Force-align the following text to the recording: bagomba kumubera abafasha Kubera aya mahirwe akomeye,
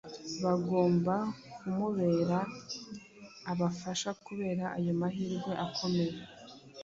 bagomba 0.43 1.15
kumubera 1.57 2.37
abafasha 3.51 4.09
Kubera 4.25 4.65
aya 4.77 4.93
mahirwe 5.01 5.51
akomeye, 5.65 6.19